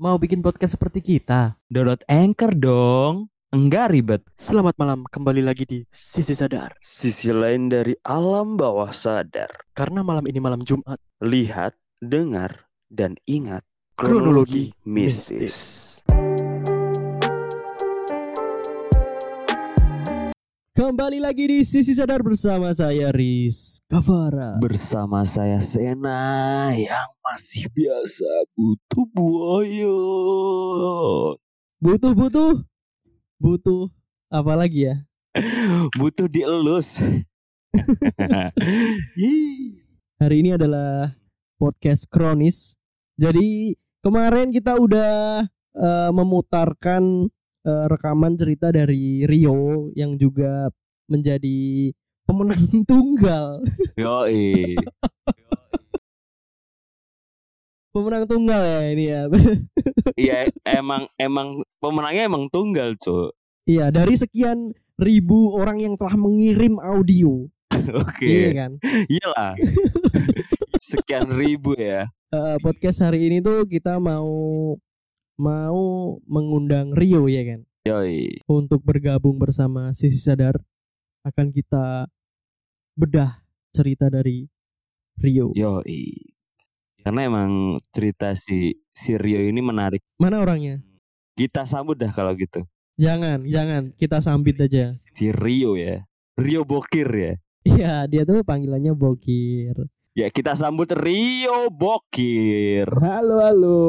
[0.00, 1.60] Mau bikin podcast seperti kita?
[1.68, 3.28] Download Anchor dong.
[3.52, 4.24] Enggak ribet.
[4.32, 6.72] Selamat malam, kembali lagi di Sisi Sadar.
[6.80, 9.52] Sisi lain dari alam bawah sadar.
[9.76, 10.96] Karena malam ini malam Jumat.
[11.20, 13.60] Lihat, dengar, dan ingat
[13.92, 15.56] Kronologi kronologi mistis.
[20.80, 24.56] Kembali lagi di Sisi Sadar bersama saya Riz Kavara.
[24.64, 29.92] Bersama saya Sena yang masih biasa butuh buaya.
[31.84, 32.64] Butuh butuh
[33.36, 33.92] butuh
[34.32, 35.04] apa lagi ya?
[36.00, 36.96] Butuh dielus.
[40.24, 41.12] Hari ini adalah
[41.60, 42.80] podcast kronis.
[43.20, 45.44] Jadi kemarin kita udah
[45.76, 47.28] eh, memutarkan
[47.64, 50.72] eh, rekaman cerita dari Rio yang juga
[51.10, 51.90] menjadi
[52.24, 53.60] pemenang tunggal.
[53.98, 54.78] Yoi.
[57.90, 59.22] Pemenang tunggal ya ini ya.
[60.14, 63.34] Iya emang emang pemenangnya emang tunggal cuy.
[63.66, 67.50] Iya, dari sekian ribu orang yang telah mengirim audio.
[68.06, 68.26] Oke.
[68.26, 68.72] Iya kan?
[69.10, 69.52] Iyalah.
[70.90, 72.06] Sekian ribu ya.
[72.30, 74.30] Eh, podcast hari ini tuh kita mau
[75.34, 75.82] mau
[76.28, 78.44] mengundang Rio ya kan Yoi.
[78.44, 80.60] untuk bergabung bersama Sisi Sadar
[81.24, 82.08] akan kita
[82.96, 83.40] bedah
[83.72, 84.48] cerita dari
[85.20, 85.52] Rio.
[85.52, 86.16] Yoi.
[87.00, 90.00] Karena emang cerita si si Rio ini menarik.
[90.20, 90.80] Mana orangnya?
[91.36, 92.64] Kita sambut dah kalau gitu.
[93.00, 94.92] Jangan, jangan kita sambit aja.
[94.96, 96.04] Si Rio ya.
[96.36, 97.32] Rio Bokir ya.
[97.64, 99.76] Iya, dia tuh panggilannya Bokir.
[100.12, 102.88] Ya kita sambut Rio Bokir.
[103.00, 103.80] Halo halo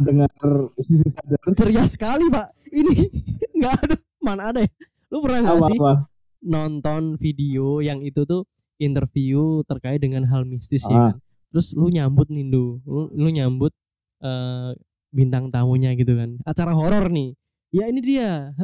[0.00, 0.32] pendengar
[0.80, 2.48] sisi sadar Ceria sekali, Pak.
[2.72, 2.94] Ini
[3.58, 3.94] nggak ada
[4.24, 4.70] mana ada ya?
[5.10, 5.92] Lu pernah nggak apa sih apa
[6.40, 11.00] nonton video yang itu tuh interview terkait dengan hal mistis ya Ah.
[11.12, 11.16] kan?
[11.50, 12.78] Terus lu nyambut nih, Du.
[12.82, 13.74] Lu, lu nyambut
[14.20, 14.70] eh,
[15.10, 16.38] bintang tamunya gitu kan.
[16.42, 17.34] Acara horor nih.
[17.70, 18.54] Ya ini dia.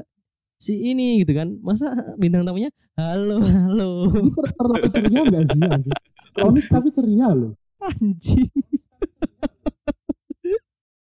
[0.57, 1.53] Si ini gitu kan.
[1.61, 5.97] Masa bintang tamunya halo halo Ter- terlalu ceria gak sih anjing?
[6.33, 8.49] kronis tapi ceria loh anjing.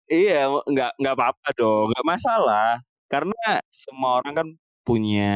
[0.05, 2.83] Iya, nggak nggak apa-apa dong, nggak masalah.
[3.07, 3.33] Karena
[3.71, 4.47] semua orang kan
[4.81, 5.33] punya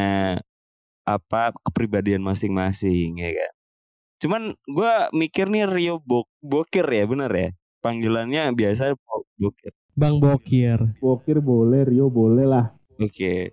[1.05, 3.51] apa kepribadian masing-masing ya kan.
[4.17, 7.49] Cuman gua mikir nih Rio Bok Bokir ya, bener ya?
[7.81, 9.71] Panggilannya biasa Bo- Bokir.
[9.93, 10.79] Bang Bokir.
[10.97, 13.51] Bokir boleh Rio boleh lah Oke.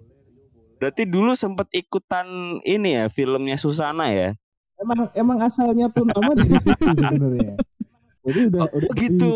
[0.79, 2.27] Berarti dulu sempet ikutan
[2.63, 4.35] ini ya filmnya Susana ya?
[4.83, 7.55] emang emang asalnya pun nama dari situ sebenarnya
[8.27, 9.35] jadi udah Oh, udah gitu.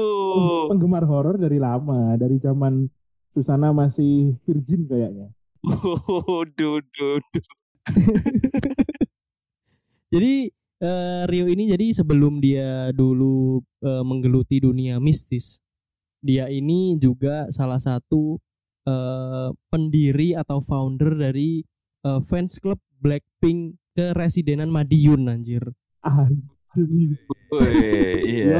[0.70, 2.90] penggemar horor dari lama dari zaman
[3.30, 5.30] Susana masih virgin kayaknya
[5.66, 7.18] Duh, duh, duh.
[10.14, 10.34] Jadi
[10.78, 15.58] eh, Rio ini jadi sebelum dia dulu eh, menggeluti dunia mistis,
[16.22, 18.38] dia ini juga salah satu
[18.86, 21.66] eh, pendiri atau founder dari
[22.06, 25.66] eh, fans club Blackpink ke residenan Madiun anjir.
[26.06, 26.30] ah
[28.26, 28.58] iya.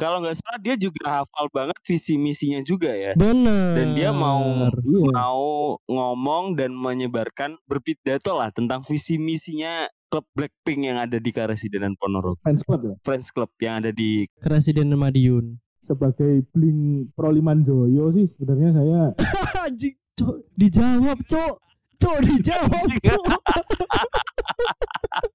[0.00, 3.12] Kalau nggak salah dia juga hafal banget visi misinya juga ya.
[3.14, 3.76] Bener.
[3.76, 10.90] Dan dia mau iya mau ngomong dan menyebarkan berpidato lah tentang visi misinya klub Blackpink
[10.90, 14.98] yang ada di Karesidenan Ponorogo, fans club ya Friends Club yang ada di ke residenan
[14.98, 15.54] Madiun.
[15.80, 19.14] sebagai bling Proliman Joyo sih sebenarnya saya
[19.70, 21.54] Anjing, cok, dijawab, cok.
[22.00, 23.22] Cok, dijawab, cok.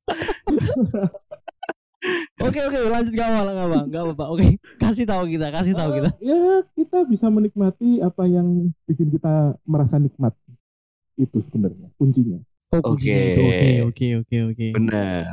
[2.43, 5.89] Oke oke lanjut gak apa gak apa gak apa oke kasih tahu kita kasih tahu
[5.97, 10.35] kita ya kita bisa menikmati apa yang bikin kita merasa nikmat
[11.16, 12.38] itu sebenarnya kuncinya
[12.75, 12.93] oh.
[12.93, 13.39] Oke.
[13.39, 15.25] oke oke oke oke bener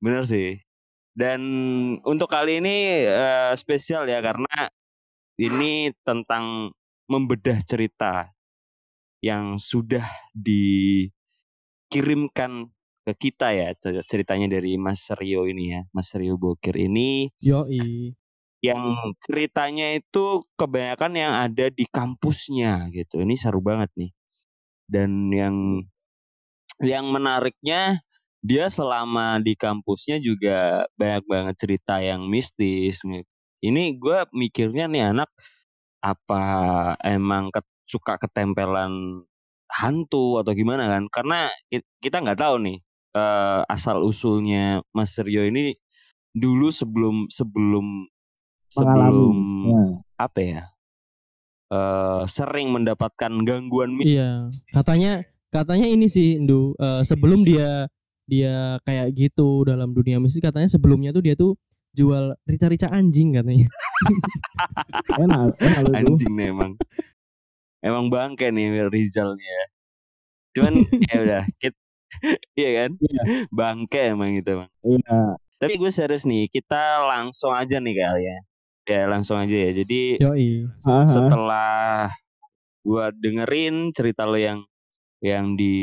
[0.00, 0.60] bener sih.
[1.16, 1.40] Dan
[2.04, 4.68] untuk kali ini eh, spesial ya karena
[5.40, 6.68] ini tentang
[7.08, 8.28] membedah cerita
[9.24, 10.04] yang sudah
[10.36, 11.08] dikirimkan
[13.06, 18.12] ke kita ya cer- ceritanya dari Mas Rio ini ya Mas Rio Bokir ini yoi
[18.64, 23.22] yang ceritanya itu kebanyakan yang ada di kampusnya gitu.
[23.22, 24.10] Ini seru banget nih.
[24.90, 25.56] Dan yang
[26.82, 28.00] yang menariknya
[28.44, 33.02] dia selama di kampusnya juga banyak banget cerita yang mistis.
[33.62, 35.30] Ini gue mikirnya nih anak
[36.04, 36.42] apa
[37.06, 39.22] emang ke- suka ketempelan
[39.70, 41.06] hantu atau gimana kan?
[41.10, 42.78] Karena ki- kita nggak tahu nih
[43.16, 45.72] eh, asal usulnya Mas Rio ini
[46.36, 48.04] dulu sebelum sebelum
[48.68, 49.36] sebelum
[49.72, 49.84] ya.
[50.20, 50.62] apa ya
[51.66, 57.88] eh sering mendapatkan gangguan iya katanya katanya ini sih Ndu eh, sebelum dia
[58.26, 61.54] dia kayak gitu dalam dunia mistis katanya sebelumnya tuh dia tuh
[61.96, 63.64] jual rica-rica anjing katanya.
[65.24, 65.82] Enak, enak.
[65.96, 66.76] Anjing nih emang.
[67.80, 69.64] Emang bangke nih Rizal nih ya.
[70.52, 70.74] Cuman
[71.08, 71.78] ya udah, kita
[72.60, 72.90] iya kan?
[73.00, 73.22] Iya.
[73.50, 74.70] Bangke emang itu emang.
[74.82, 75.36] Iya.
[75.56, 78.38] Tapi gue serius nih, kita langsung aja nih kali ya.
[78.86, 79.70] Ya langsung aja ya.
[79.74, 80.70] Jadi Yoi.
[80.86, 81.06] Ah, ah.
[81.10, 82.06] setelah
[82.86, 84.62] gua dengerin cerita lo yang
[85.18, 85.74] yang di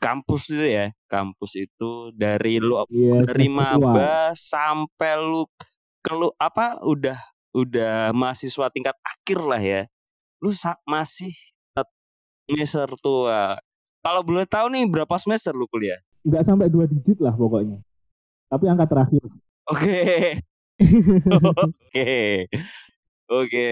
[0.00, 3.84] kampus itu ya, kampus itu dari lu Iya, dari semester tua.
[3.84, 5.44] maba sampai lu
[6.00, 7.18] kelu apa udah
[7.52, 9.82] udah mahasiswa tingkat akhir lah ya.
[10.40, 10.48] Lu
[10.88, 11.36] masih
[12.48, 13.60] semester tua.
[14.02, 15.98] Kalau boleh tahu nih berapa semester lu kuliah?
[16.26, 17.78] Nggak sampai dua digit lah pokoknya.
[18.50, 19.22] Tapi angka terakhir.
[19.70, 20.02] Oke.
[21.62, 22.12] Oke.
[23.30, 23.68] Oke.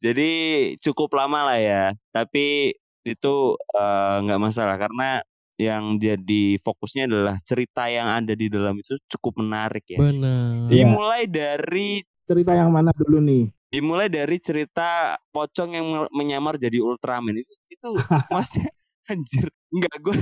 [0.00, 0.30] Jadi
[0.78, 1.84] cukup lama lah ya.
[2.14, 5.18] Tapi itu eh, nggak masalah karena
[5.60, 9.98] yang jadi fokusnya adalah cerita yang ada di dalam itu cukup menarik ya.
[10.00, 10.70] Benar.
[10.70, 10.70] Iya.
[10.72, 12.00] Dimulai dari
[12.30, 13.50] Cerita yang mana dulu nih?
[13.70, 17.88] Dimulai dari cerita pocong yang me- menyamar jadi Ultraman itu itu
[18.34, 18.70] maksudnya
[19.06, 20.16] anjir enggak gue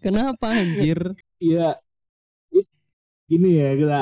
[0.00, 1.16] Kenapa anjir?
[1.40, 1.80] Iya.
[3.24, 4.00] Gini ya kita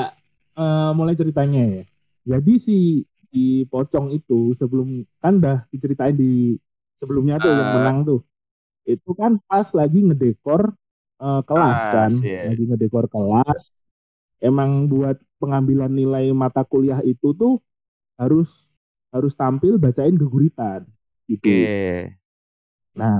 [0.53, 1.83] eh, mulai ceritanya ya.
[2.27, 2.77] Jadi si
[3.31, 6.59] si pocong itu sebelum kan dah diceritain di
[6.99, 7.73] sebelumnya tuh yang Ah.
[7.79, 8.19] menang tuh.
[8.83, 10.75] Itu kan pas lagi ngedekor
[11.23, 12.51] eh, kelas Kelas, kan, iya.
[12.51, 13.71] lagi ngedekor kelas.
[14.43, 17.63] Emang buat pengambilan nilai mata kuliah itu tuh
[18.19, 18.72] harus
[19.15, 20.81] harus tampil bacain geguritan
[21.31, 21.49] gitu.
[21.49, 22.17] oke
[22.99, 23.17] Nah,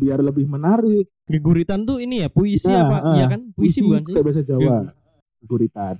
[0.00, 2.98] biar lebih menarik Geguritan tuh ini ya puisi Nah, apa?
[3.10, 3.40] ah, Iya kan?
[3.56, 4.20] Puisi, bukan sih?
[4.26, 4.76] bahasa Jawa
[5.48, 5.96] guritan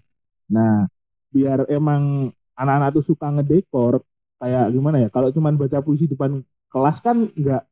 [0.50, 0.86] nah
[1.34, 3.94] biar emang anak-anak tuh suka ngedekor
[4.40, 6.42] kayak gimana ya kalau cuman baca puisi depan
[6.72, 7.62] kelas kan nggak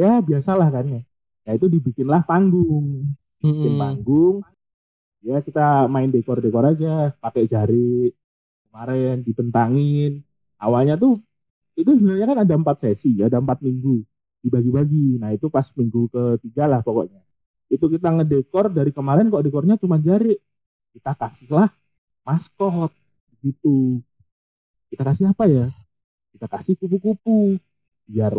[0.00, 1.00] ya biasalah kan ya
[1.46, 2.86] ya itu dibikinlah panggung
[3.50, 3.76] bikin Mm-mm.
[3.80, 4.36] panggung
[5.28, 5.60] ya kita
[5.94, 8.12] main dekor-dekor aja pakai jari
[8.68, 10.12] kemarin dibentangin
[10.60, 11.18] awalnya tuh
[11.78, 14.04] itu sebenarnya kan ada empat sesi ada empat minggu
[14.44, 15.20] dibagi-bagi.
[15.20, 17.20] Nah itu pas minggu ketiga lah pokoknya.
[17.70, 20.36] Itu kita ngedekor dari kemarin kok dekornya cuma jari.
[20.92, 21.70] Kita kasihlah
[22.26, 22.90] maskot
[23.44, 24.00] gitu.
[24.90, 25.66] Kita kasih apa ya?
[26.34, 27.56] Kita kasih kupu-kupu
[28.10, 28.34] biar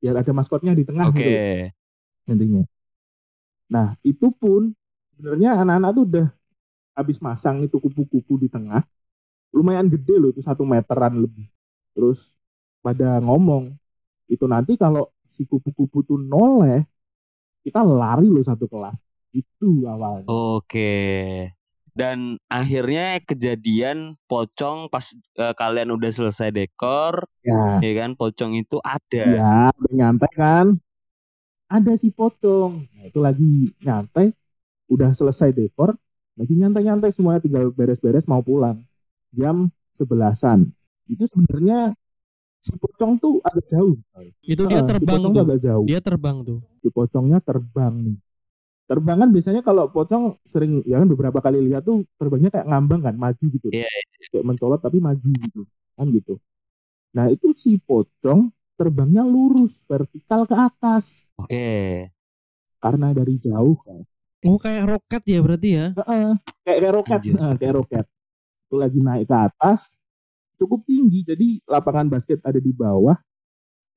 [0.00, 1.20] biar ada maskotnya di tengah oke.
[1.20, 1.30] gitu
[2.30, 2.62] intinya.
[3.70, 4.74] Nah, itu pun
[5.14, 6.26] sebenarnya anak-anak tuh udah
[6.98, 8.82] habis masang itu kupu-kupu di tengah.
[9.56, 11.46] Lumayan gede loh, itu satu meteran lebih.
[11.94, 12.38] Terus
[12.84, 13.74] pada ngomong,
[14.30, 16.86] itu nanti kalau si kupu-kupu tuh noleh,
[17.64, 18.98] kita lari loh satu kelas.
[19.34, 20.34] Itu awalnya.
[20.34, 20.80] oke
[21.90, 25.10] dan akhirnya kejadian pocong pas
[25.42, 30.66] eh, kalian udah selesai dekor Ya, ya kan pocong itu ada ya udah nyantai kan.
[31.76, 32.72] Ada si pocong.
[32.94, 33.50] Nah, itu lagi
[33.86, 34.26] nyantai,
[34.94, 35.90] udah selesai dekor,
[36.38, 38.78] lagi nyantai-nyantai semuanya tinggal beres-beres mau pulang.
[39.34, 40.70] Jam sebelasan.
[41.06, 41.94] Itu sebenarnya
[42.60, 43.96] si pocong tuh agak jauh.
[44.42, 45.86] Itu dia si terbang pocong tuh agak jauh.
[45.86, 46.58] Dia terbang tuh.
[46.80, 48.16] Si pocongnya terbang nih.
[48.90, 53.06] Terbang kan biasanya kalau pocong sering ya kan beberapa kali lihat tuh terbangnya kayak ngambang
[53.06, 53.68] kan, maju gitu.
[53.70, 53.86] Iya,
[54.34, 55.62] Kayak mencolot tapi maju gitu.
[55.94, 56.34] Kan gitu.
[57.14, 62.08] Nah, itu si pocong terbangnya lurus vertikal ke atas oke
[62.80, 64.00] karena dari jauh kan.
[64.40, 65.86] Oh kayak roket ya berarti ya?
[66.00, 66.32] Heeh,
[66.64, 67.20] kayak kayak roket.
[67.28, 68.06] Heeh, kayak roket.
[68.70, 69.98] Itu lagi naik ke atas,
[70.54, 71.26] cukup tinggi.
[71.26, 73.18] Jadi lapangan basket ada di bawah,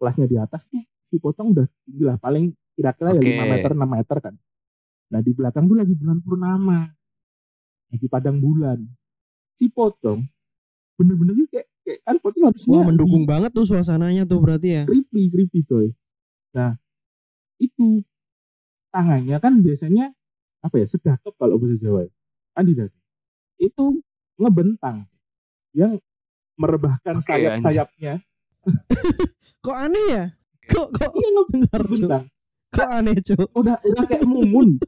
[0.02, 0.82] kelasnya di atas tuh
[1.14, 3.22] si pocong udah tinggi lah, paling kira-kira Oke.
[3.22, 4.34] ya 5 meter 6 meter kan.
[5.14, 6.90] Nah di belakang tuh lagi bulan purnama,
[7.94, 8.82] lagi padang bulan.
[9.62, 10.26] Si pocong
[10.98, 14.70] bener-bener gitu kayak, kayak kan pocong harusnya Wah mendukung di- banget tuh suasananya tuh berarti
[14.74, 14.84] ya.
[14.90, 15.94] creepy creepy coy.
[16.58, 16.74] Nah
[17.62, 18.02] itu
[18.90, 20.10] tangannya kan biasanya
[20.66, 22.12] apa ya sedakep kalau bahasa Jawa ya.
[22.58, 22.98] kan di dada.
[23.62, 24.02] Itu
[24.38, 25.06] ngebentang
[25.74, 25.98] yang
[26.56, 28.22] merebahkan Oke, sayap-sayapnya.
[29.66, 30.24] Kok aneh ya?
[30.64, 31.90] Kok kok Iya bentar Cuk.
[31.92, 32.24] ngebentang.
[32.72, 33.48] Kok aneh Cuk?
[33.54, 34.80] Udah udah kayak mumun.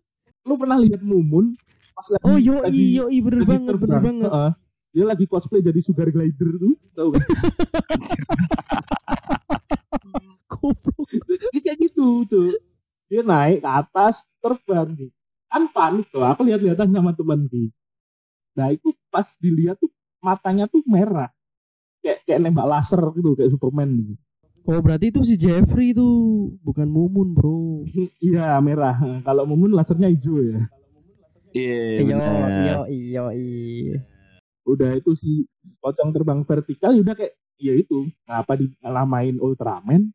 [0.45, 1.55] Lu pernah lihat mumun
[1.95, 4.03] pas lagi Oh lagi, yoi yoi bener lagi banget bener terbang.
[4.03, 4.31] banget.
[4.31, 4.51] Heeh.
[4.95, 7.23] Dia lagi cosplay jadi sugar glider tuh, tahu kan?
[10.51, 11.07] Goblok.
[11.51, 12.55] Dia kayak gitu, cuy.
[13.11, 15.11] Dia naik ke atas, terbang nih.
[15.51, 16.23] Kan panik tuh.
[16.23, 17.69] Aku lihat-lihatan sama temanku.
[18.55, 19.91] Nah, itu pas dilihat tuh
[20.23, 21.29] matanya tuh merah.
[21.99, 24.13] Kayak kayak nembak laser gitu, kayak Superman gitu.
[24.65, 27.85] Oh berarti itu si Jeffrey tuh bukan Mumun bro.
[28.25, 28.97] Iya, merah.
[29.21, 30.65] Kalau Mumun lasernya hijau ya.
[31.55, 32.49] iya benar.
[32.67, 33.25] yo yo
[34.65, 35.45] Udah itu si
[35.77, 38.09] pocong terbang vertikal ya udah kayak ya itu.
[38.25, 40.09] Ngapa dilamain Ultraman?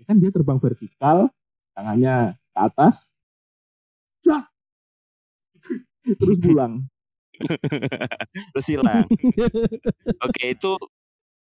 [0.00, 1.28] Ya kan dia terbang vertikal,
[1.76, 3.12] tangannya ke atas.
[4.24, 4.48] Cak!
[6.18, 6.91] Terus pulang.
[8.54, 9.06] Terus hilang.
[10.26, 10.72] Oke, itu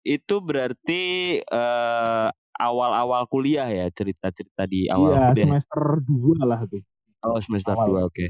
[0.08, 1.04] itu berarti
[1.44, 5.46] eh, awal-awal kuliah ya cerita-cerita di awal Iya, kuliah.
[5.46, 6.82] semester 2 lah tuh.
[7.26, 8.08] Oh, semester awal.
[8.08, 8.26] 2, oke.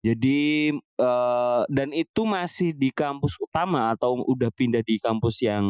[0.00, 5.64] Jadi eh, dan itu masih di kampus utama atau udah pindah di kampus yang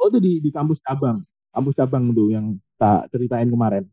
[0.00, 1.20] Oh, itu di di kampus cabang.
[1.52, 3.84] Kampus cabang tuh yang tak ceritain kemarin.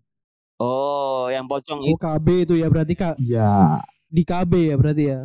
[0.57, 1.99] Oh, yang pocong Oh itu.
[1.99, 3.81] KB itu ya berarti kak Iya.
[4.07, 5.21] di KB ya berarti ya.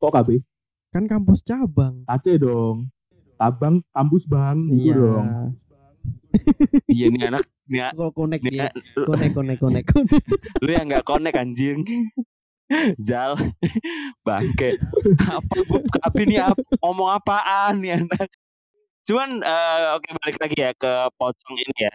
[0.00, 0.28] Kok KB?
[0.90, 2.02] Kan kampus cabang.
[2.02, 2.88] KC dong.
[3.36, 4.58] Cabang kampus bang.
[4.66, 4.94] Gitu Iya.
[4.96, 5.26] dong.
[6.88, 8.70] Iya nih anak nih, Kok connect nih, ya?
[8.98, 9.86] Connect connect connect.
[9.92, 10.24] connect.
[10.58, 11.84] lu yang nggak connect anjing.
[13.02, 13.34] Zal
[14.22, 14.78] bangke
[15.18, 15.58] apa
[16.14, 18.30] gue nih ap- ngomong apaan nih anak
[19.02, 20.86] cuman eh, oke balik lagi ya ke
[21.18, 21.94] pocong ini ya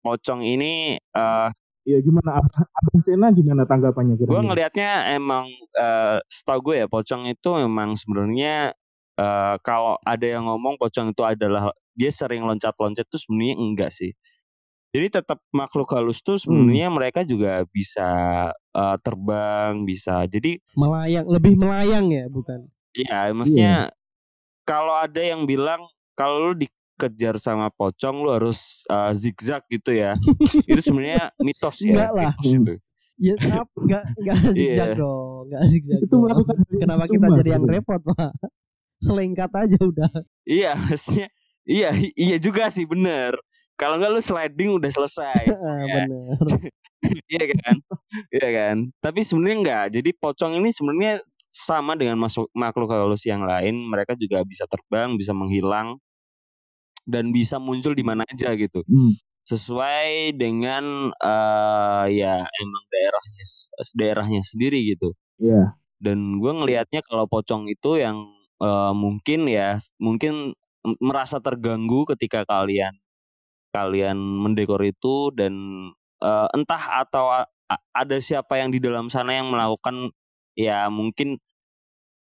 [0.00, 1.48] pocong ini eh
[1.84, 4.48] Iya gimana Ab- Abang Sena gimana tanggapannya gue kira-kira?
[4.48, 5.44] ngelihatnya emang
[5.74, 8.74] eh setahu gue ya pocong itu memang sebenarnya
[9.18, 14.10] eh kalau ada yang ngomong pocong itu adalah dia sering loncat-loncat itu sebenarnya enggak sih
[14.94, 18.06] jadi tetap makhluk halus tuh sebenarnya mereka juga bisa
[18.54, 22.70] eh, terbang bisa jadi melayang lebih melayang ya bukan?
[22.94, 23.90] Iya, maksudnya
[24.62, 25.82] kalau ada yang bilang
[26.14, 30.14] kalau lu dikejar sama pocong lu harus uh, zigzag gitu ya.
[30.70, 31.90] itu sebenarnya mitos ya.
[31.90, 32.22] Enggak lah.
[32.30, 32.74] mitos itu.
[33.14, 34.98] Ya tetap enggak enggak zigzag Iya.
[34.98, 35.98] dong, enggak zigzag.
[36.02, 36.20] Itu dong.
[36.26, 38.30] melakukan Kenapa kita jadi yang repot, Pak?
[38.98, 40.10] Selengkat aja udah.
[40.42, 41.28] Iya, maksudnya
[41.64, 43.32] iya iya juga sih bener.
[43.74, 45.44] Kalau enggak lu sliding udah selesai.
[45.54, 46.38] Ah, Bener.
[47.34, 47.76] iya kan?
[48.32, 48.76] Iya kan?
[48.98, 49.84] Tapi sebenarnya enggak.
[49.94, 55.14] Jadi pocong ini sebenarnya sama dengan masuk makhluk halus yang lain, mereka juga bisa terbang,
[55.14, 55.98] bisa menghilang
[57.04, 58.82] dan bisa muncul di mana aja gitu.
[58.84, 59.12] Hmm.
[59.44, 62.84] sesuai dengan eh ya emang
[63.24, 65.74] daerahnya daerahnya sendiri gitu Iya.
[65.98, 68.16] dan gue ngelihatnya kalau pocong itu yang
[68.60, 70.52] eh, mungkin ya mungkin
[71.00, 72.92] merasa terganggu ketika kalian
[73.70, 75.54] kalian mendekor itu dan
[76.20, 77.42] eh, entah atau
[77.90, 80.12] ada siapa yang di dalam sana yang melakukan
[80.54, 81.40] ya mungkin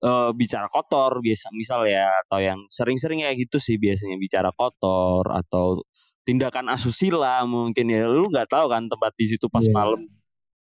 [0.05, 5.27] eh, bicara kotor biasa misal ya atau yang sering-sering kayak gitu sih biasanya bicara kotor
[5.27, 5.83] atau
[6.23, 9.75] tindakan asusila mungkin ya lu nggak tahu kan tempat di situ pas Iya.
[9.75, 10.01] malam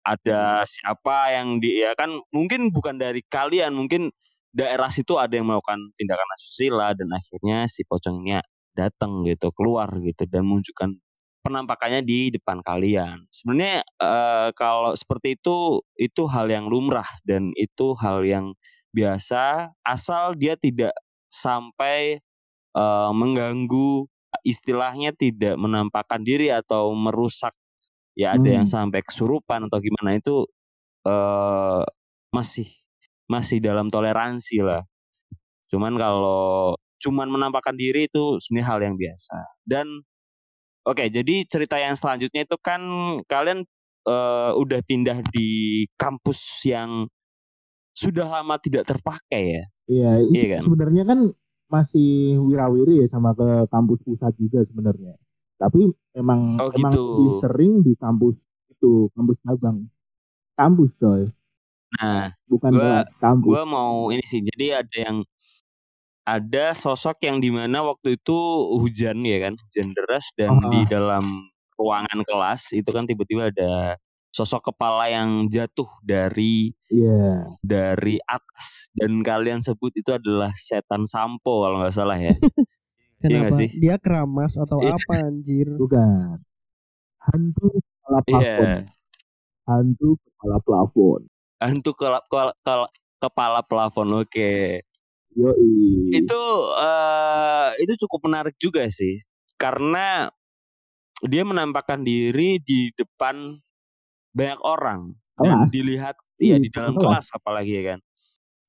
[0.08, 4.08] ada siapa yang di ya kan mungkin bukan dari kalian mungkin
[4.56, 8.40] daerah situ ada yang melakukan tindakan asusila dan akhirnya si pocongnya
[8.72, 10.96] datang gitu keluar gitu dan menunjukkan
[11.44, 13.28] penampakannya di depan kalian.
[13.32, 18.56] Sebenarnya eh, kalau seperti itu itu hal yang lumrah dan itu hal yang
[18.96, 20.96] biasa asal dia tidak
[21.28, 22.20] sampai
[22.76, 24.08] eh, mengganggu
[24.44, 27.52] istilahnya tidak menampakkan diri atau merusak
[28.18, 30.50] ya ada yang sampai kesurupan atau gimana itu
[31.06, 31.84] eh
[32.34, 32.68] masih
[33.30, 34.82] masih dalam toleransi lah.
[35.70, 39.38] Cuman kalau cuman menampakkan diri itu sebenarnya hal yang biasa.
[39.62, 39.88] Dan
[40.88, 42.82] oke, jadi cerita yang selanjutnya itu kan
[43.30, 43.62] kalian
[44.10, 47.06] eh, udah pindah di kampus yang
[47.94, 49.64] sudah lama tidak terpakai ya.
[49.88, 50.62] Iya, Iya kan?
[50.66, 51.20] sebenarnya kan
[51.68, 55.16] masih wirawiri ya sama ke kampus pusat juga sebenarnya.
[55.58, 57.04] Tapi emang Oh, emang gitu.
[57.04, 59.78] lebih sering di kampus itu, kampus cabang.
[60.54, 61.26] Kampus coy,
[61.98, 63.48] Nah, bukan Gua- kampus.
[63.48, 64.44] gue mau ini sih.
[64.44, 65.18] Jadi ada yang
[66.24, 68.36] ada sosok yang di mana waktu itu
[68.78, 70.68] hujan ya kan, hujan deras dan Ah.
[70.68, 71.24] di dalam
[71.74, 73.96] ruangan kelas itu kan tiba-tiba ada
[74.30, 77.48] sosok kepala yang jatuh dari Iya.
[77.64, 82.36] dari atas dan kalian sebut itu adalah setan sampo kalau nggak salah ya.
[83.18, 83.58] Iya Kenapa?
[83.58, 83.70] sih?
[83.74, 84.94] Dia keramas atau Iya.
[84.94, 85.68] apa anjir?
[85.74, 86.38] Bukan.
[87.18, 88.46] Hantu kepala plafon.
[88.46, 88.78] Iya,
[89.66, 91.22] Hantu kepala plafon.
[91.58, 94.08] hantu kela- kela- kepala plafon.
[94.16, 94.82] Oke.
[95.34, 96.10] Yoi.
[96.18, 96.42] itu
[96.82, 99.22] eh itu cukup menarik juga sih
[99.54, 100.34] karena
[101.22, 103.54] dia menampakkan diri di depan
[104.34, 105.70] banyak orang dan Kelas.
[105.70, 107.30] dilihat Iya, ya di dalam kelas.
[107.30, 108.00] kelas apalagi ya kan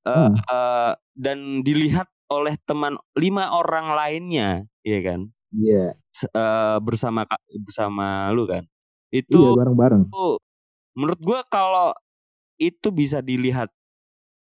[0.05, 0.33] Hmm.
[0.37, 5.97] eh, dan dilihat oleh teman lima orang lainnya ya kan Iya.
[6.13, 8.63] S- eh, bersama ka- bersama lu kan
[9.09, 10.03] Iya, itu bareng-bareng.
[10.93, 11.89] menurut gua kalau
[12.61, 13.73] itu bisa dilihat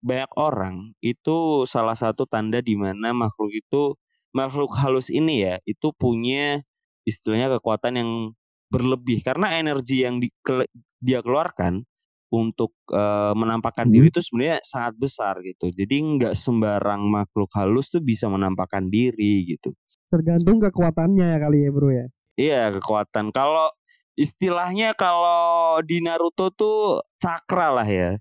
[0.05, 3.97] banyak orang itu salah satu tanda di mana makhluk itu
[4.37, 6.61] makhluk halus ini ya itu punya
[7.09, 8.11] istilahnya kekuatan yang
[8.69, 10.33] berlebih karena energi yang di-
[11.01, 11.85] dia keluarkan
[12.35, 13.95] untuk eh, menampakkan Hmm.
[13.95, 19.47] diri itu sebenarnya sangat besar gitu jadi nggak sembarang makhluk halus tuh bisa menampakkan diri
[19.47, 19.71] gitu
[20.11, 22.07] Tergantung kekuatannya ya kali ya bro ya.
[22.35, 23.35] Iya kekuatan.
[23.35, 23.67] Kalau
[24.15, 28.15] istilahnya kalau di Naruto tuh cakra lah ya.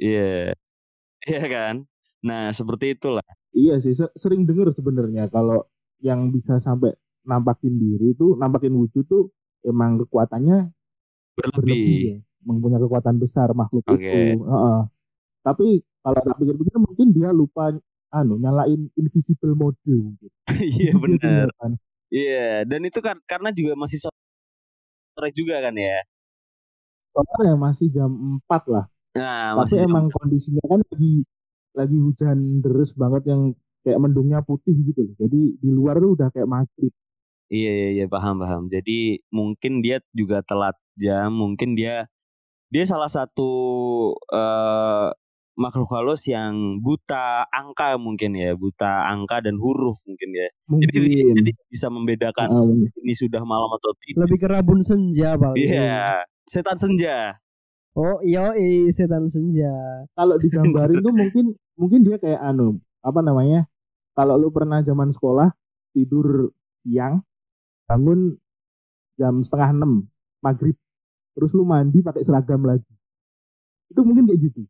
[0.00, 0.56] Iya.
[1.28, 1.74] Iya kan?
[2.20, 3.24] Nah, seperti itulah.
[3.52, 5.68] Iya sih, se- sering denger sebenarnya kalau
[6.00, 6.92] yang bisa sampai
[7.24, 10.68] nampakin diri itu, nampakin wujud tuh emang kekuatannya
[11.32, 12.00] berlebih Berlebih.
[12.00, 13.98] ya, mempunyai kekuatan besar makhluk Oke.
[13.98, 14.44] itu.
[14.44, 14.80] Heeh.
[15.44, 15.66] Tapi
[16.04, 17.72] kalau tak pikir-pikir mungkin dia lupa
[18.14, 20.30] anu nyalain invisible mode mungkin.
[20.78, 21.48] Iya dia benar.
[22.14, 25.98] Iya, dan itu kan karena juga masih sore juga kan ya.
[27.14, 28.84] Soalnya masih jam 4 lah.
[29.14, 31.12] Nah, Tapi masih jam- emang kondisinya kan lagi
[31.74, 33.42] lagi hujan deres banget yang
[33.82, 35.14] kayak mendungnya putih gitu loh.
[35.18, 36.92] Jadi di luar tuh udah kayak maghrib.
[37.52, 38.62] Iya, iya, iya, paham, paham.
[38.72, 42.08] Jadi mungkin dia juga telat jam, mungkin dia
[42.74, 43.50] dia salah satu
[44.34, 45.08] eh,
[45.54, 50.48] makhluk halus yang buta angka mungkin ya, buta angka dan huruf mungkin ya.
[50.66, 51.34] Jadi, Mungkin.
[51.38, 54.26] jadi bisa membedakan Heeh, ini sudah malam atau tidak.
[54.26, 55.62] Lebih ke rabun senja paling.
[55.62, 57.38] Iya, setan senja.
[57.94, 58.50] Oh iya,
[58.90, 59.70] setan senja.
[60.18, 63.70] kalau digambarin tuh mungkin mungkin dia kayak anu apa namanya
[64.18, 65.54] kalau lu pernah zaman sekolah
[65.94, 66.50] tidur
[66.82, 67.22] siang
[67.86, 68.34] bangun
[69.14, 69.92] jam setengah enam
[70.42, 70.74] maghrib
[71.34, 72.88] terus lu mandi pakai seragam lagi
[73.90, 74.62] itu mungkin kayak gitu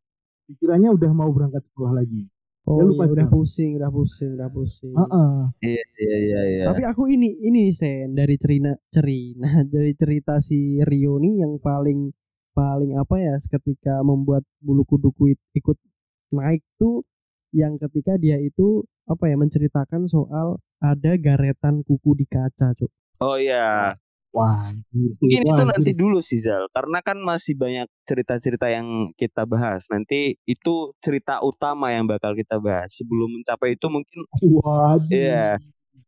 [0.51, 2.29] pikirannya udah mau berangkat sekolah lagi
[2.65, 4.97] Oh Ya, lupa iya, udah pusing, udah pusing, udah pusing.
[4.97, 5.37] Heeh.
[5.61, 6.65] Iya, iya, iya, iya.
[6.73, 9.45] Tapi aku ini ini sen dari cerita cerita
[9.75, 12.09] dari cerita si Rio nih yang paling
[12.57, 15.77] paling apa ya ketika membuat bulu kuduku ikut
[16.33, 17.05] naik tuh
[17.53, 22.89] yang ketika dia itu apa ya menceritakan soal ada garetan kuku di kaca, Cuk.
[23.21, 23.93] Oh iya,
[24.35, 24.67] wah.
[24.91, 25.71] Mungkin Wah, itu anjir.
[25.71, 29.87] nanti dulu sih Zal, karena kan masih banyak cerita-cerita yang kita bahas.
[29.89, 32.91] Nanti itu cerita utama yang bakal kita bahas.
[32.99, 35.07] Sebelum mencapai itu mungkin, Waduh.
[35.09, 35.57] Iya.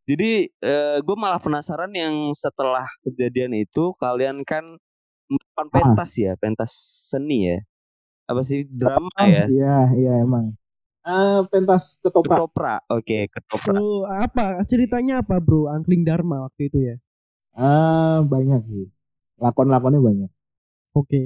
[0.07, 0.51] jadi
[1.03, 4.63] gue malah penasaran yang setelah kejadian itu kalian kan
[5.27, 6.71] melakukan pentas ya, pentas
[7.11, 7.59] seni ya,
[8.27, 10.55] apa sih drama Oh, ya, iya iya emang
[11.07, 13.75] Eh pentas ketoprak ketoprak, oke ketoprak.
[13.79, 15.71] Oh, apa ceritanya apa, Bro?
[15.71, 16.95] Angkling Dharma waktu itu ya.
[17.57, 18.85] Ah banyak sih
[19.41, 20.29] lakon-lakonnya banyak
[20.97, 21.17] Oke.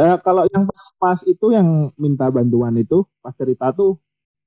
[0.00, 4.00] Eh, kalau yang pas, pas itu yang minta bantuan itu pas cerita tuh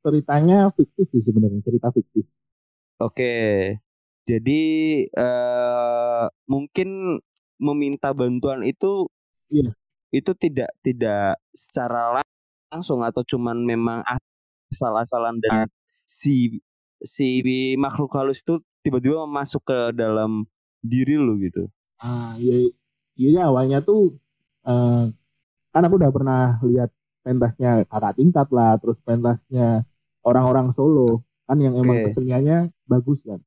[0.03, 2.25] ceritanya fiktif sih sebenarnya cerita fiktif.
[3.01, 3.25] Oke,
[4.29, 4.61] jadi
[5.09, 7.19] eh mungkin
[7.61, 9.07] meminta bantuan itu,
[9.53, 9.71] Iya.
[10.15, 12.31] itu tidak tidak secara lang-
[12.73, 14.01] langsung atau cuman memang
[14.73, 15.67] asal-asalan dan
[16.07, 16.59] si
[17.05, 17.41] si
[17.79, 20.45] makhluk halus itu tiba-tiba masuk ke dalam
[20.83, 21.71] diri lu gitu.
[22.03, 22.69] Ah iya
[23.15, 24.19] iya awalnya tuh
[24.67, 25.03] eh,
[25.73, 26.89] kan aku udah pernah lihat
[27.23, 29.87] pentasnya kakak tingkat lah terus pentasnya
[30.27, 32.11] orang-orang Solo kan yang emang Oke.
[32.11, 33.39] keseniannya bagus kan.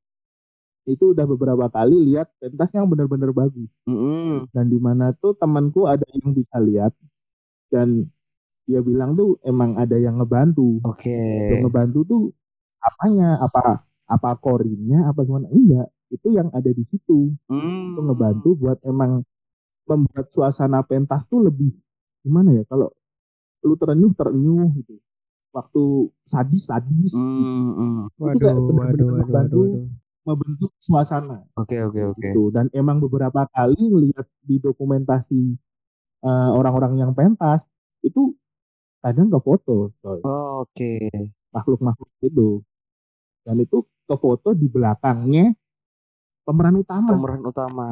[0.87, 3.69] Itu udah beberapa kali lihat pentas yang benar-benar bagus.
[3.87, 4.49] Mm-mm.
[4.53, 6.93] dan di mana tuh temanku ada yang bisa lihat
[7.71, 8.07] dan
[8.67, 11.11] dia bilang tuh emang ada yang ngebantu Oke.
[11.51, 12.23] yang ngebantu tuh
[12.83, 17.95] apanya apa apa korinnya apa gimana enggak itu yang ada di situ Hmm.
[17.95, 19.23] itu ngebantu buat emang
[19.87, 21.71] membuat suasana pentas tuh lebih
[22.23, 22.91] gimana ya kalau
[23.63, 24.95] lu terenyuh terenyuh gitu
[25.55, 25.83] waktu
[26.27, 27.99] sadis sadis Hmm, hmm.
[28.19, 29.59] Waduh, kayak waduh, bener-bener waduh, ngebantu.
[29.59, 29.85] waduh, waduh.
[30.27, 32.19] membentuk suasana Oke, oke, oke.
[32.21, 35.41] gitu dan emang beberapa kali ngelihat di dokumentasi
[36.27, 37.63] eh, orang-orang yang pentas
[38.03, 38.35] itu
[39.03, 40.93] kadang ke foto coy Oke.
[41.55, 42.49] makhluk-makhluk itu
[43.47, 45.55] dan itu ke foto di belakangnya
[46.47, 47.11] pemeran utama.
[47.11, 47.87] Pemeran utama.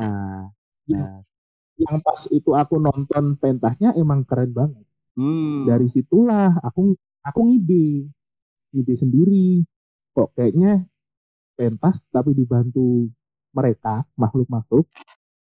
[0.88, 1.28] Iya.
[1.76, 4.86] yang pas itu aku nonton pentasnya emang keren banget.
[5.16, 5.64] Hmm.
[5.64, 8.08] dari situlah aku aku ngide.
[8.72, 9.68] Ngide sendiri.
[10.16, 10.88] Kok kayaknya
[11.60, 13.12] pentas tapi dibantu
[13.52, 14.88] mereka makhluk-makhluk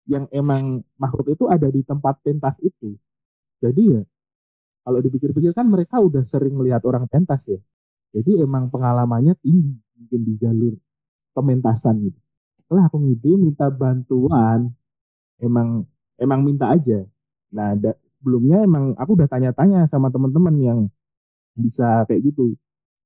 [0.09, 2.93] yang emang makhluk itu ada di tempat pentas itu.
[3.61, 4.01] Jadi ya
[4.85, 7.61] kalau dipikir-pikir kan mereka udah sering melihat orang pentas ya.
[8.13, 10.73] Jadi emang pengalamannya tinggi mungkin di jalur
[11.33, 12.19] pementasan gitu
[12.69, 14.69] setelah aku ngide minta bantuan
[15.41, 15.83] emang
[16.21, 17.01] emang minta aja.
[17.55, 20.79] Nah da- sebelumnya emang aku udah tanya-tanya sama teman-teman yang
[21.57, 22.53] bisa kayak gitu.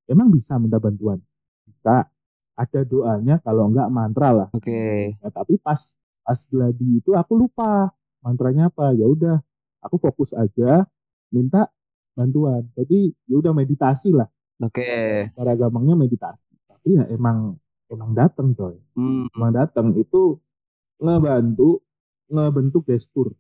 [0.10, 1.20] Emang bisa minta bantuan?
[1.68, 2.08] Bisa.
[2.54, 4.50] Ada doanya kalau enggak mantra lah.
[4.54, 5.16] Oke.
[5.24, 5.80] Nah, tapi pas
[6.22, 7.90] pas gladi itu aku lupa
[8.22, 8.94] mantranya apa.
[8.94, 9.42] Ya udah
[9.82, 10.86] aku fokus aja
[11.34, 11.66] minta
[12.14, 12.68] bantuan.
[12.78, 14.30] Jadi ya udah meditasi lah.
[14.62, 14.86] Oke.
[15.34, 16.46] cara gampangnya meditasi.
[16.70, 17.58] Tapi ya emang
[17.94, 18.76] emang dateng coy.
[18.98, 19.30] Hmm.
[19.38, 19.88] emang dateng.
[19.98, 20.42] Itu
[21.00, 21.82] ngebantu
[22.30, 23.32] ngebentuk gestur.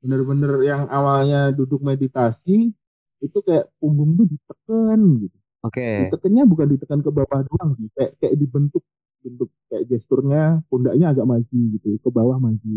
[0.00, 2.72] Bener-bener yang awalnya duduk meditasi
[3.18, 5.38] itu kayak punggung tuh ditekan gitu.
[5.58, 6.06] Oke.
[6.06, 7.90] ditekannya bukan ditekan ke bawah doang sih.
[7.92, 8.82] Kayak kayak dibentuk
[9.18, 12.76] bentuk kayak gesturnya pundaknya agak maju gitu ke bawah maju.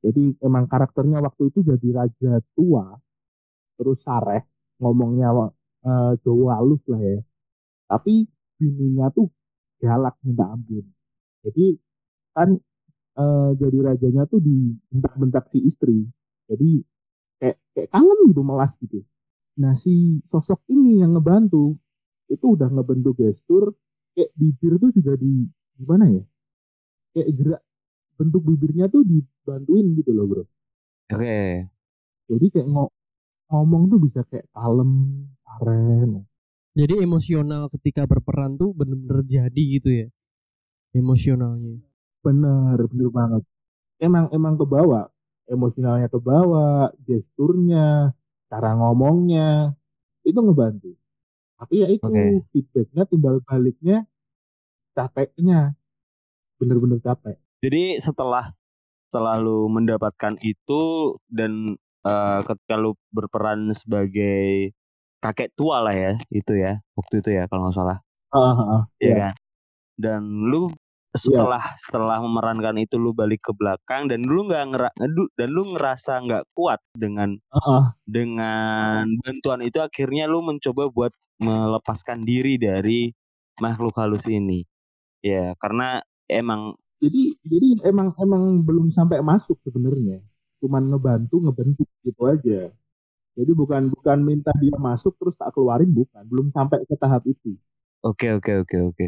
[0.00, 2.96] Jadi emang karakternya waktu itu jadi raja tua
[3.76, 4.44] terus sareh
[4.80, 5.52] ngomongnya
[5.84, 7.20] eh, Jawa halus lah ya.
[7.86, 8.24] Tapi
[8.56, 9.28] bininya tuh
[9.82, 10.84] galak minta ampun.
[11.44, 11.76] Jadi
[12.36, 12.50] kan
[13.20, 16.04] eh, jadi rajanya tuh dibentak-bentak si istri.
[16.50, 16.82] Jadi
[17.40, 19.02] kayak kayak kalem gitu melas gitu.
[19.60, 21.76] Nah si sosok ini yang ngebantu
[22.28, 23.72] itu udah ngebentuk gestur
[24.16, 25.46] kayak bibir tuh juga di
[25.78, 26.24] gimana ya?
[27.14, 27.62] Kayak gerak
[28.16, 30.44] bentuk bibirnya tuh dibantuin gitu loh bro.
[31.14, 31.70] Oke.
[32.26, 32.94] jadi kayak ngo-
[33.50, 34.90] ngomong tuh bisa kayak kalem
[35.46, 36.26] karen
[36.76, 40.08] Jadi emosional ketika berperan tuh bener-bener jadi gitu ya.
[40.92, 41.80] Emosionalnya.
[42.26, 43.42] bener bener banget
[44.02, 45.06] emang emang kebawa
[45.46, 48.10] emosionalnya kebawa gesturnya
[48.50, 49.78] cara ngomongnya
[50.26, 50.90] itu ngebantu
[51.54, 52.50] tapi ya itu Oke.
[52.50, 54.10] feedbacknya timbal baliknya
[54.92, 55.78] capeknya
[56.58, 58.52] bener-bener capek Jadi setelah
[59.08, 64.74] setelah lu mendapatkan itu dan eh, ketika lu berperan sebagai
[65.22, 67.98] kakek tua lah ya itu ya waktu itu ya kalau nggak salah
[68.34, 68.82] Ah, ah, ah.
[69.00, 69.14] ya Iya.
[69.30, 69.34] kan
[69.96, 70.68] dan lu
[71.16, 74.90] setelah setelah memerankan itu lu balik ke belakang dan lu nggak ngera
[75.38, 77.84] dan lu ngerasa nggak kuat dengan Ah, ah.
[78.04, 83.10] dengan bantuan itu akhirnya lu mencoba buat melepaskan diri dari
[83.60, 84.62] makhluk halus ini
[85.24, 90.20] ya karena emang jadi jadi emang emang belum sampai masuk sebenarnya
[90.60, 92.68] cuman ngebantu ngebentuk gitu aja
[93.36, 97.54] jadi bukan bukan minta dia masuk terus tak keluarin bukan belum sampai ke tahap itu
[98.00, 99.06] Oke oke oke oke.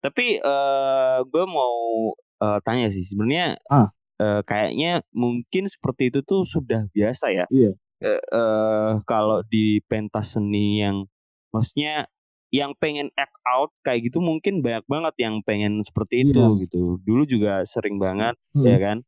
[0.00, 1.76] Tapi eh gue mau
[2.16, 3.90] eh, tanya sih sebenarnya Ah.
[4.16, 7.44] eh, kayaknya mungkin seperti itu tuh sudah biasa ya.
[7.50, 7.76] Iya.
[8.00, 11.04] Eh, eh, kalau di pentas seni yang
[11.50, 12.06] maksudnya
[12.48, 16.62] yang pengen act out kayak gitu mungkin banyak banget yang pengen seperti itu Iya.
[16.64, 16.96] gitu.
[17.04, 18.64] Dulu juga sering banget Hmm.
[18.64, 18.98] ya kan.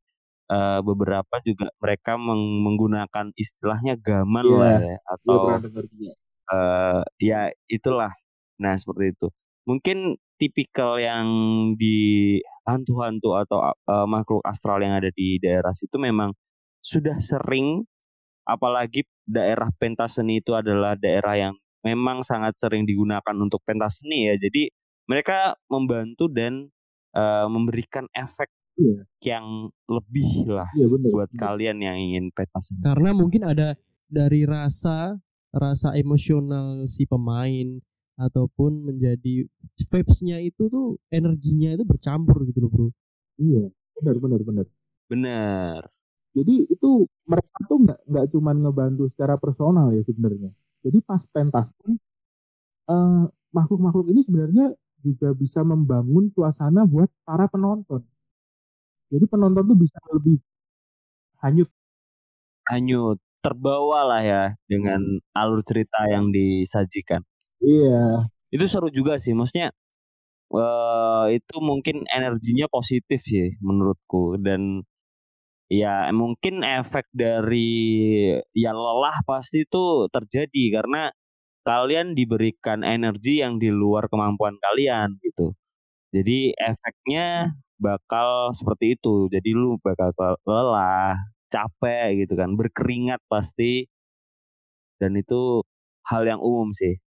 [0.50, 4.58] Eh, beberapa juga mereka meng- menggunakan istilahnya gaman Iya.
[4.58, 5.42] lah ya Dia atau
[6.50, 8.10] eh ya itulah.
[8.58, 9.26] Nah, seperti itu.
[9.70, 11.26] Mungkin tipikal yang
[11.78, 16.34] di hantu-hantu atau eh, makhluk astral yang ada di daerah situ memang
[16.82, 17.86] sudah sering
[18.48, 21.54] apalagi daerah pentas seni itu adalah daerah yang
[21.86, 24.34] memang sangat sering digunakan untuk pentas seni ya.
[24.34, 24.66] Jadi
[25.06, 26.66] mereka membantu dan
[27.14, 29.04] eh, memberikan efek Iya.
[29.36, 32.72] yang lebih lah iya benar buat kalian yang ingin pentas.
[32.80, 33.76] Karena mungkin ada
[34.08, 35.20] dari rasa
[35.52, 37.76] rasa emosional si pemain
[38.16, 39.44] ataupun menjadi
[39.90, 42.88] vibes-nya itu tuh energinya itu bercampur gitu loh bro.
[43.40, 43.64] iya
[43.96, 44.66] benar benar benar
[45.10, 45.80] Bener.
[46.36, 50.52] jadi itu mereka tuh nggak nggak cuman ngebantu secara personal ya sebenarnya
[50.84, 51.96] jadi pas pentas pun
[52.92, 54.66] eh, makhluk-makhluk ini sebenarnya
[55.00, 58.04] juga bisa membangun suasana buat para penonton
[59.12, 60.38] jadi penonton tuh bisa lebih
[61.42, 61.68] hanyut
[62.70, 65.00] hanyut terbawa lah ya dengan
[65.32, 67.24] alur cerita yang disajikan.
[67.64, 69.70] iya Itu seru juga sih, maksudnya
[70.54, 74.82] eh itu mungkin energinya positif sih menurutku dan
[75.70, 77.70] ya mungkin efek dari
[78.54, 81.02] ya lelah pasti itu terjadi karena
[81.66, 85.54] kalian diberikan energi yang di luar kemampuan kalian gitu.
[86.14, 89.26] Jadi efeknya bakal seperti itu.
[89.32, 90.12] Jadi lu bakal
[90.44, 91.16] lelah,
[91.50, 93.88] capek gitu kan, berkeringat pasti.
[95.00, 95.64] Dan itu
[96.06, 97.00] hal yang umum sih.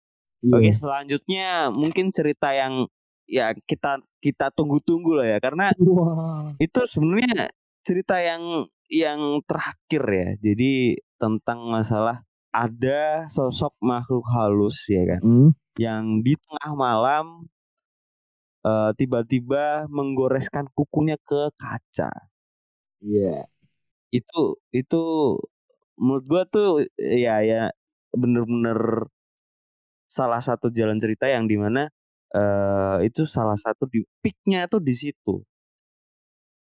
[0.41, 2.87] iya Oke, selanjutnya mungkin cerita yang
[3.29, 7.51] ya kita kita tunggu-tunggu lah ya karena wah itu sebenarnya
[7.87, 10.29] cerita yang yang terakhir ya.
[10.41, 10.73] Jadi
[11.21, 17.47] tentang masalah ada sosok makhluk halus ya kan Hmm, yang di tengah malam
[18.69, 22.11] eh, tiba-tiba menggoreskan kukunya ke kaca.
[23.05, 23.47] iya
[24.19, 24.41] Itu
[24.81, 24.97] itu
[26.01, 26.67] menurut gua tuh
[27.25, 27.61] ya ya
[28.21, 28.79] bener-bener
[30.17, 31.83] salah satu jalan cerita yang di mana
[32.37, 35.43] eh itu salah satu di peaknya tuh di situ.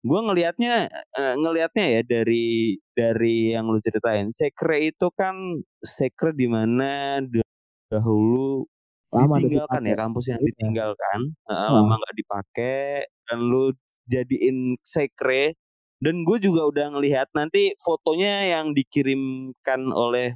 [0.09, 0.73] Gua ngelihatnya
[1.19, 4.29] eh, ngelihatnya ya dari dari yang lu ceritain.
[4.41, 5.35] Sekre itu kan
[5.81, 7.49] sekre di mana da-
[7.93, 8.69] dahulu
[9.15, 10.47] lama ditinggalkan ya kampus yang Iya.
[10.51, 11.71] ditinggalkan Ah.
[11.73, 12.87] lama nggak dipakai
[13.25, 13.71] dan lu
[14.05, 15.55] jadiin sekre
[15.99, 20.35] dan gue juga udah ngelihat nanti fotonya yang dikirimkan oleh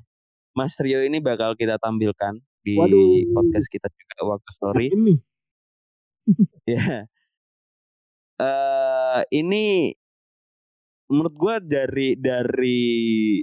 [0.54, 3.34] Mas Rio ini bakal kita tampilkan di Waduh.
[3.34, 5.14] podcast kita juga waktu story ini
[6.68, 7.04] ya
[8.38, 9.92] eh ini
[11.08, 12.80] menurut gue dari dari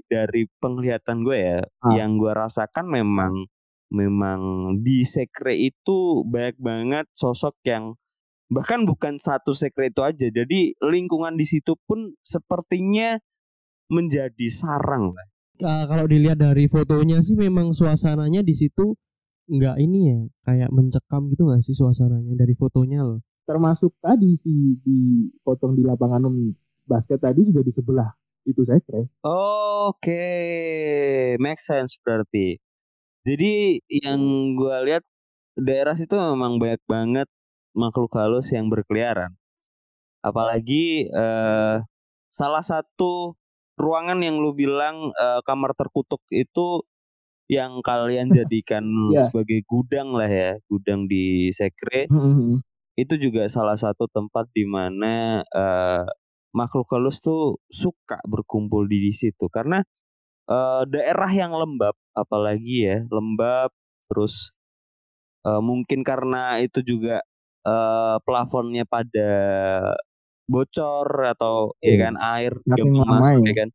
[0.05, 1.93] dari penglihatan gue ya Ah.
[1.93, 3.49] yang gue rasakan memang
[3.93, 7.93] memang di sekre itu banyak banget sosok yang
[8.49, 10.27] bahkan bukan satu sekre itu aja.
[10.29, 13.17] Jadi lingkungan di situ pun sepertinya
[13.89, 15.27] menjadi sarang lah.
[15.63, 18.97] Ah, kalau dilihat dari fotonya sih memang suasananya di situ
[19.45, 23.21] nggak ini ya kayak mencekam gitu nggak sih suasananya dari fotonya loh?
[23.45, 26.25] Termasuk tadi si dipotong di lapangan
[26.89, 28.09] basket tadi juga di sebelah
[28.45, 30.25] itu saya kira Oke,
[31.41, 32.64] make sense berarti.
[33.25, 34.21] Jadi yang
[34.57, 35.03] gua lihat
[35.57, 37.27] daerah situ memang banyak banget
[37.77, 39.33] makhluk halus yang berkeliaran.
[40.25, 41.77] Apalagi eh,
[42.31, 43.35] salah satu
[43.79, 46.83] ruangan yang lu bilang eh, kamar terkutuk itu
[47.51, 49.21] yang kalian jadikan Iya.
[49.21, 52.61] sebagai gudang lah ya, gudang di Sekre Hmm,
[52.95, 56.05] itu juga salah satu tempat di mana eh,
[56.55, 59.83] makhluk halus tuh suka berkumpul di situ karena
[60.49, 63.69] eh, daerah yang lembab apalagi ya lembab
[64.11, 64.51] terus
[65.47, 67.21] eh, mungkin karena itu juga
[67.67, 69.29] eh, plafonnya pada
[70.45, 72.05] bocor atau ya Iya.
[72.09, 73.49] kan air gampang masuk ya.
[73.49, 73.69] ya kan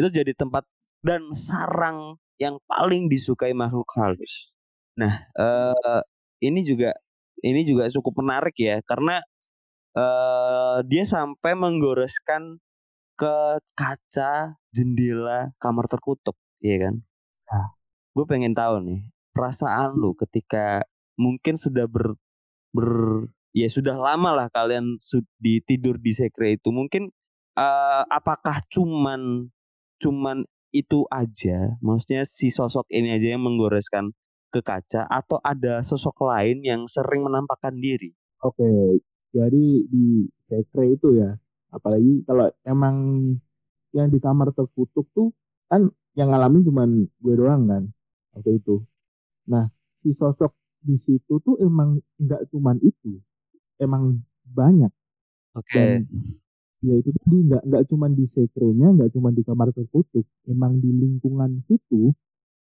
[0.00, 0.64] itu jadi tempat
[1.04, 4.52] dan sarang yang paling disukai makhluk halus.
[5.00, 6.00] Nah, eh
[6.44, 6.92] ini juga
[7.44, 9.20] ini juga cukup menarik ya karena
[9.96, 12.60] eh dia sampai menggoreskan
[13.16, 13.36] ke
[13.74, 16.94] kaca jendela kamar terkutuk, iya kan?
[17.50, 17.68] Nah.
[18.16, 19.00] Gue pengen tahu nih
[19.36, 20.88] perasaan lu ketika
[21.20, 22.16] mungkin sudah ber
[22.72, 22.88] ber
[23.52, 24.96] ya sudah lama lah kalian
[25.36, 27.12] di tidur di sekre itu mungkin
[27.56, 29.52] eh, apakah cuman
[30.00, 34.12] cuman itu aja maksudnya si sosok ini aja yang menggoreskan
[34.48, 39.00] ke kaca atau ada sosok lain yang sering menampakkan diri Oke,
[39.32, 41.40] jadi di sekre itu ya,
[41.76, 42.96] apalagi kalau emang
[43.92, 45.28] yang di kamar terkutuk tuh
[45.68, 46.88] kan yang ngalamin cuman
[47.20, 47.82] gue doang kan
[48.32, 48.80] waktu itu.
[49.52, 49.68] Nah,
[50.00, 53.20] si sosok di situ tuh emang nggak cuman itu,
[53.76, 54.92] emang banyak.
[55.52, 56.08] oke Dan
[56.84, 60.90] ya itu tadi nggak nggak cuman di sekrenya, nggak cuman di kamar terkutuk, emang di
[60.92, 62.12] lingkungan situ,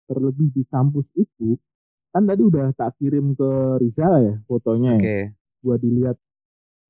[0.07, 1.59] terlebih di kampus itu,
[2.13, 4.95] kan tadi udah tak kirim ke Rizal ya fotonya.
[4.95, 5.01] ya.
[5.01, 5.17] oke
[5.63, 6.19] Gua dilihat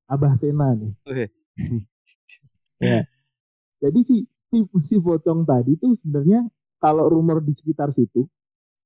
[0.10, 0.94] Abah Sena nih.
[1.06, 1.26] Oke.
[2.84, 3.08] Ya.
[3.84, 4.18] Jadi si
[4.52, 6.48] si, si pocong tadi tuh sebenarnya
[6.80, 8.28] kalau rumor di sekitar situ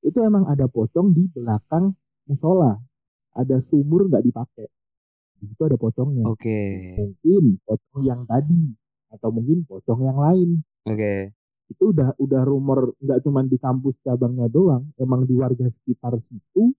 [0.05, 1.91] itu emang ada pocong di belakang
[2.29, 2.77] musola.
[3.37, 4.67] Ada sumur nggak dipakai.
[5.37, 6.25] Di situ ada pocongnya.
[6.25, 6.61] oke
[6.97, 8.73] Mungkin pocong yang tadi
[9.13, 10.49] atau mungkin pocong yang lain.
[10.85, 11.13] oke
[11.67, 16.73] Itu udah udah rumor nggak cuma di kampus cabangnya doang, emang di warga sekitar situ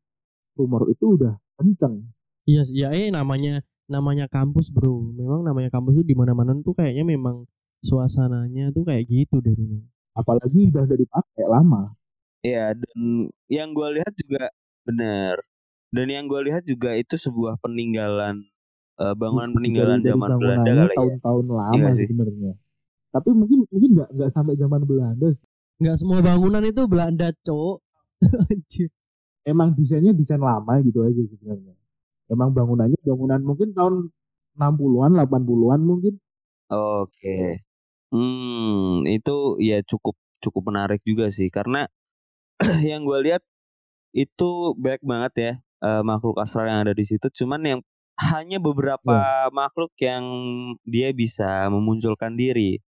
[0.59, 2.03] rumor itu udah kenceng.
[2.48, 6.77] iya ya eh namanya namanya kampus bro memang namanya kampus tuh di mana mana tuh
[6.77, 7.48] kayaknya memang
[7.81, 11.94] suasananya tuh kayak gitu deh memang Apalagi udah udah dipakai lama.
[12.42, 12.98] Iya dan
[13.46, 14.51] yang gue lihat juga
[14.83, 15.38] benar
[15.88, 18.42] dan yang gue lihat juga itu sebuah peninggalan
[18.98, 22.07] eh, bangunan Dari- peninggalan dari zaman Belanda kali ya tahun-tahun Iya lama nggak sih?
[22.07, 22.53] sebenarnya.
[23.09, 25.29] Tapi mungkin mungkin nggak nggak sampai zaman Belanda.
[25.79, 27.79] nggak semua bangunan itu Belanda cowok
[28.51, 28.90] Anjir.
[29.46, 31.78] Emang desainnya desain lama gitu aja sebenarnya.
[32.29, 33.95] Emang bangunannya bangunan mungkin tahun
[34.61, 36.14] 60-an, 80-an mungkin.
[36.69, 37.64] Oke.
[38.12, 41.88] Hmm, itu ya cukup cukup menarik juga sih karena
[42.91, 43.43] yang gue lihat
[44.17, 45.53] itu banyak banget ya
[45.85, 47.29] eh, makhluk astral yang ada di situ.
[47.33, 47.81] Cuman yang
[48.19, 50.25] hanya beberapa makhluk yang
[50.83, 52.83] dia bisa memunculkan diri,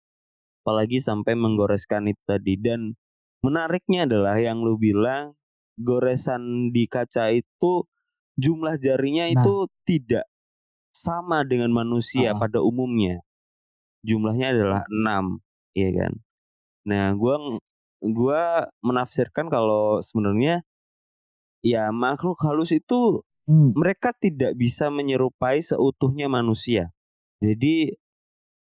[0.63, 2.55] apalagi sampai menggoreskan itu tadi.
[2.55, 2.95] Dan
[3.43, 5.35] menariknya adalah yang lu bilang
[5.77, 7.85] goresan di kaca itu
[8.37, 9.43] jumlah jarinya Nah.
[9.43, 9.55] itu
[9.89, 10.25] tidak
[10.93, 12.39] sama dengan manusia Ah.
[12.41, 13.21] pada umumnya
[14.07, 15.43] jumlahnya adalah enam,
[15.75, 16.13] ya kan.
[16.87, 17.37] Nah, gua
[18.01, 20.63] gua menafsirkan kalau sebenarnya
[21.67, 23.71] ya makhluk halus itu Hmm.
[23.79, 26.91] mereka tidak bisa menyerupai seutuhnya manusia.
[27.43, 27.95] Jadi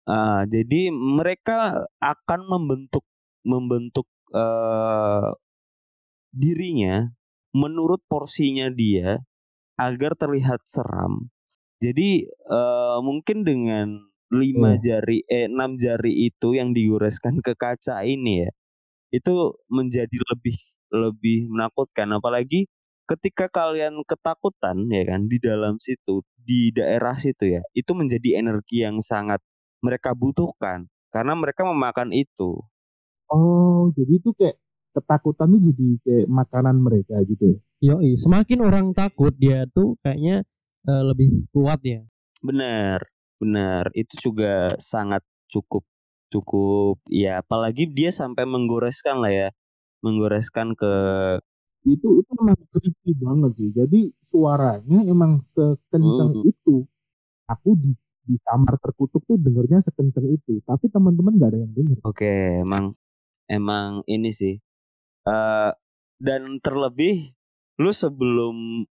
[0.09, 3.05] ah, jadi mereka akan membentuk
[3.45, 5.29] membentuk eh,
[6.33, 7.13] dirinya
[7.53, 9.21] menurut porsinya dia
[9.79, 11.29] agar terlihat seram.
[11.83, 13.87] Jadi eh, mungkin dengan
[14.33, 18.51] lima jari eh enam jari itu yang digoreskan ke kaca ini ya
[19.13, 20.57] itu menjadi lebih
[20.93, 22.09] lebih menakutkan.
[22.17, 22.67] Apalagi
[23.09, 28.83] ketika kalian ketakutan ya kan di dalam situ di daerah situ ya itu menjadi energi
[28.85, 29.39] yang sangat
[29.83, 32.63] mereka butuhkan karena mereka memakan itu.
[33.31, 34.57] Oh, jadi itu kayak
[34.95, 37.57] ketakutan tuh jadi kayak makanan mereka gitu ya.
[37.83, 40.47] Yoi, semakin orang takut dia tuh kayaknya
[40.87, 42.01] eh, lebih kuat ya.
[42.43, 42.99] benar
[43.41, 45.83] benar itu juga sangat cukup
[46.33, 49.47] cukup ya apalagi dia sampai menggoreskan lah ya
[50.03, 50.93] menggoreskan ke
[51.93, 53.69] Itu itu emang creepy banget sih.
[53.79, 53.99] Jadi
[54.31, 56.47] suaranya emang sekencang Hmm.
[56.51, 56.75] itu.
[57.53, 57.91] Aku di
[58.27, 61.99] di kamar terkutuk tuh dengernya sekencang itu, tapi teman-teman nggak ada yang denger.
[62.07, 62.31] Oke,
[62.63, 62.85] emang
[63.51, 64.55] emang ini sih.
[65.27, 65.71] Eh
[66.23, 67.35] dan terlebih
[67.79, 68.87] lu sebelum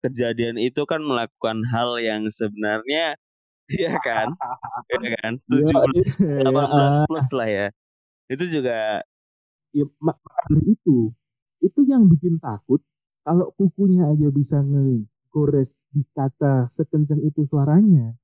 [0.00, 3.16] kejadian itu kan melakukan hal yang sebenarnya
[3.70, 4.34] Iya kan?
[4.90, 5.32] Iya kan?
[5.54, 7.66] Iya, 17 iya, 18 plus lah ya.
[8.26, 9.02] Itu juga
[9.70, 9.86] ya,
[10.50, 11.14] dari itu
[11.60, 12.80] itu yang bikin takut
[13.22, 18.16] kalau kukunya aja bisa ngegores di kaca sekencang itu suaranya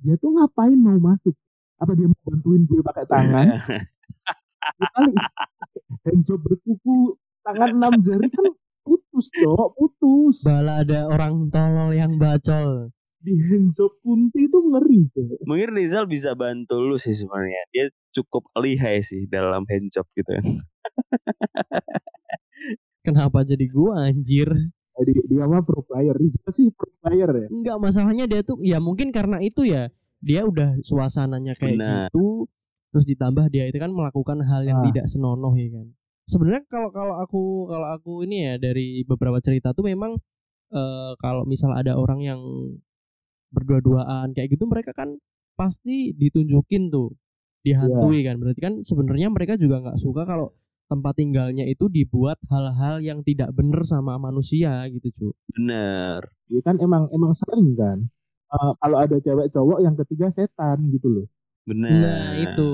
[0.00, 1.36] dia tuh ngapain mau masuk
[1.76, 3.58] apa dia mau bantuin gue pakai tangan Ya
[4.94, 5.14] kali
[6.04, 8.46] handjob berkuku tangan enam jari kan
[8.80, 12.90] putus dok putus Bala ada orang tolol yang bacol.
[13.20, 15.44] di handjob kunti itu ngeri Dok.
[15.44, 17.68] mungkin Rizal bisa bantu lu sih sebenarnya.
[17.68, 17.84] Dia
[18.16, 20.40] cukup lihai sih dalam handjob gitu kan.
[23.04, 24.48] Kenapa jadi gua anjir?
[24.96, 28.80] Jadi dia mah pro player Rizal sih pro player ya Enggak masalahnya dia tuh ya
[28.80, 29.88] mungkin karena itu ya
[30.20, 32.08] dia udah suasananya kayak Benar.
[32.08, 32.48] gitu
[32.90, 34.86] terus ditambah dia itu kan melakukan hal yang Ah.
[34.90, 35.86] tidak senonoh ya kan.
[36.26, 40.14] Sebenarnya kalau kalau aku kalau aku ini ya dari beberapa cerita tuh memang
[40.70, 42.40] eh, kalau misal ada orang yang
[43.50, 45.18] berdua-duaan kayak gitu mereka kan
[45.58, 47.12] pasti ditunjukin tuh
[47.60, 50.54] dihantui kan berarti kan sebenarnya mereka juga nggak suka kalau
[50.86, 56.22] tempat tinggalnya itu dibuat hal-hal yang tidak bener sama manusia gitu cu Bener.
[56.46, 57.98] Iya kan emang emang sering kan
[58.50, 61.26] Eh, kalau ada cewek cowok yang ketiga setan gitu loh
[61.68, 61.92] Benar.
[61.92, 62.70] Nah, itu.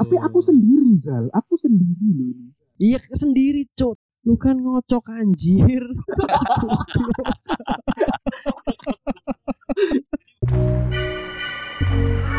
[0.00, 1.28] Tapi aku sendiri, Zal.
[1.34, 2.52] Aku sendiri loh.
[2.80, 3.96] Iya, sendiri, Cok.
[4.24, 5.80] Lu kan ngocok anjir.